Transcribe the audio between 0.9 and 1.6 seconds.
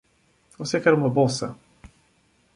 uma bolsa?